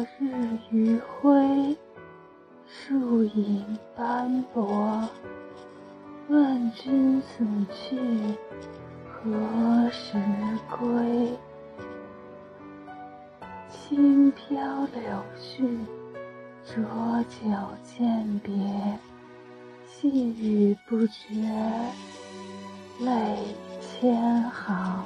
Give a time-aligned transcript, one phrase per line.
[0.00, 1.76] 落日余晖，
[2.66, 5.06] 树影斑驳。
[6.28, 7.98] 问君此去
[9.12, 10.16] 何时
[10.70, 11.36] 归？
[13.68, 15.02] 轻飘柳
[15.38, 15.68] 絮，
[16.64, 16.82] 浊
[17.28, 17.50] 酒
[17.84, 18.54] 饯别。
[19.86, 21.34] 细雨不绝，
[23.00, 23.36] 泪
[23.82, 25.04] 千行。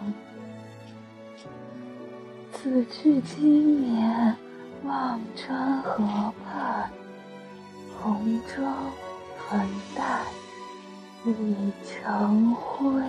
[2.52, 4.36] 此去经年。
[4.84, 6.90] 忘川河畔，
[7.98, 8.74] 红妆
[9.48, 9.66] 粉
[9.96, 10.20] 黛
[11.24, 13.02] 已成灰。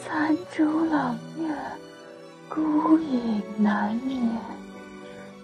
[0.00, 1.54] 残烛冷月，
[2.48, 4.18] 孤影难眠，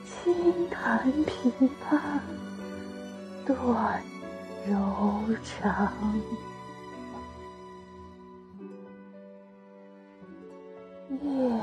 [0.07, 0.35] 轻
[0.71, 1.53] 弹琵
[1.91, 1.99] 琶
[3.45, 4.03] 断
[4.67, 5.93] 柔肠。
[11.11, 11.61] 夜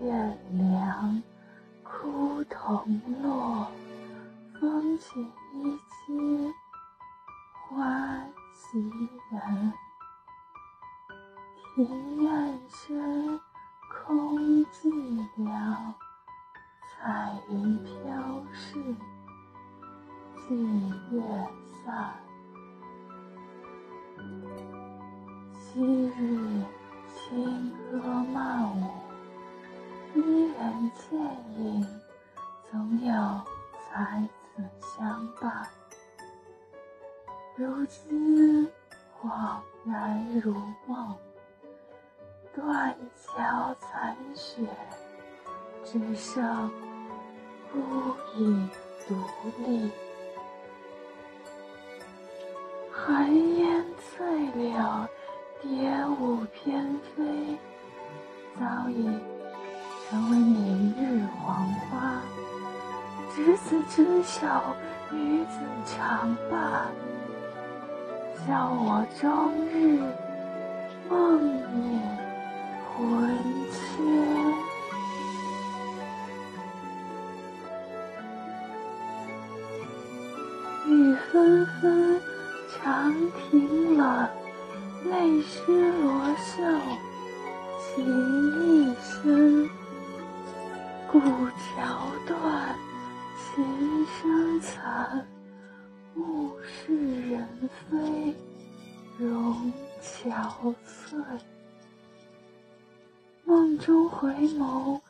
[0.00, 1.22] 渐凉，
[2.00, 3.68] 枯桐落，
[4.60, 5.20] 风起
[5.52, 6.52] 衣街，
[7.52, 8.18] 花
[8.52, 8.80] 袭
[9.30, 9.72] 人。
[11.74, 13.40] 庭院深，
[13.90, 14.90] 空寂
[15.38, 15.94] 寥，
[16.90, 18.78] 彩云飘逝，
[20.48, 20.52] 霁
[21.10, 21.22] 月
[21.84, 22.14] 散。
[25.52, 25.80] 昔
[26.16, 26.62] 日
[27.14, 27.98] 轻歌
[28.32, 28.82] 曼舞，
[30.14, 31.18] 伊人倩
[31.58, 31.84] 影，
[32.70, 33.12] 总有
[33.90, 34.22] 才
[34.54, 35.66] 子相伴。
[37.56, 38.68] 如今
[39.20, 40.54] 恍然如
[40.86, 41.16] 梦，
[42.54, 44.64] 断桥残雪，
[45.84, 46.70] 只剩
[47.72, 48.70] 孤影
[49.08, 49.16] 独
[49.66, 49.90] 立。
[52.92, 55.08] 寒烟翠柳，
[55.60, 57.58] 蝶舞翩飞，
[58.60, 59.08] 早已
[60.14, 62.22] 成为明日黄花。
[63.34, 64.46] 执子之手，
[65.10, 66.86] 与子长伴，
[68.46, 69.98] 教我终日
[71.10, 71.44] 梦
[71.74, 72.00] 念
[72.96, 73.28] 魂
[73.72, 74.06] 牵。
[80.86, 82.22] 雨纷纷，
[82.70, 83.12] 长
[83.50, 84.28] 亭冷，
[85.10, 86.62] 泪湿罗袖，
[87.96, 88.06] 情
[88.62, 89.68] 意深。
[91.14, 92.76] 古桥断，
[93.38, 95.24] 琴声残，
[96.16, 98.34] 物是人非，
[99.16, 101.24] 容憔悴。
[103.44, 105.00] 梦中回眸，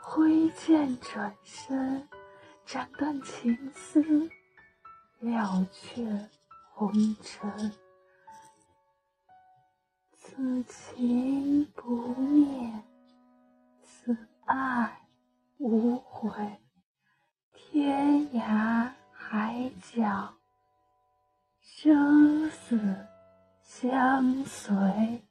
[0.00, 2.08] 挥剑转身，
[2.66, 4.28] 斩断情丝。
[5.20, 6.28] 了却
[6.72, 6.92] 红
[7.22, 7.72] 尘，
[10.12, 12.82] 此情不灭，
[13.84, 15.01] 此爱
[15.62, 16.32] 无悔。
[17.52, 20.34] 天涯海角，
[21.60, 22.76] 生死
[23.62, 25.22] 相随。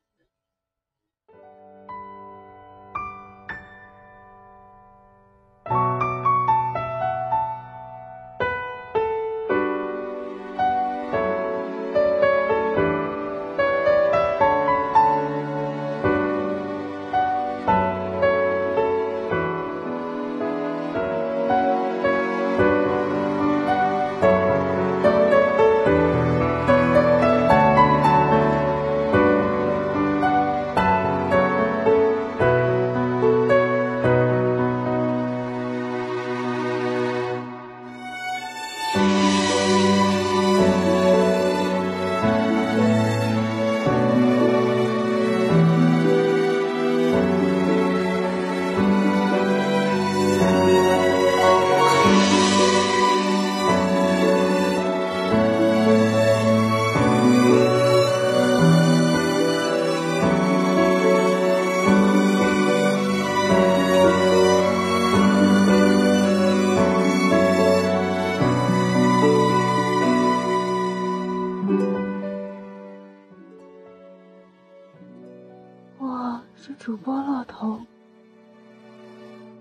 [76.63, 77.87] 是主播骆童，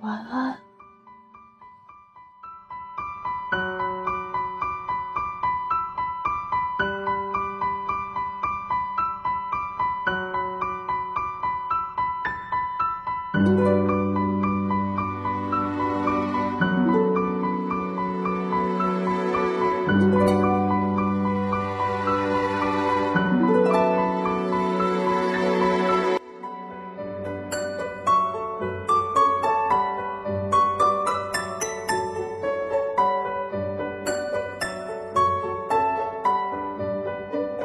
[0.03, 0.55] 晚安。